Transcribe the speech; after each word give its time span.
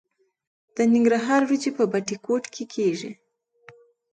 د 0.75 0.77
ننګرهار 0.93 1.41
وریجې 1.45 1.71
په 1.77 1.83
بټي 1.91 2.17
کوټ 2.25 2.43
کې 2.53 2.63
کیږي. 2.73 3.11